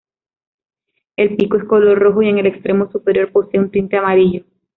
El 1.15 1.35
pico 1.35 1.57
es 1.57 1.63
color 1.65 1.99
rojo 1.99 2.23
y 2.23 2.29
en 2.29 2.39
el 2.39 2.47
extremo 2.47 2.89
superior 2.91 3.31
posee 3.31 3.59
un 3.59 3.69
tinte 3.69 3.97
amarillo. 3.97 4.43